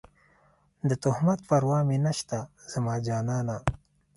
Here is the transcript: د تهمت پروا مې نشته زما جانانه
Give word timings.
د 0.89 0.91
تهمت 1.03 1.39
پروا 1.49 1.79
مې 1.87 1.97
نشته 2.05 2.39
زما 2.71 2.95
جانانه 3.05 3.57